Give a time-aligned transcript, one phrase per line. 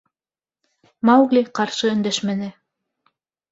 [1.09, 2.51] Маугли ҡаршы өндәшмәне.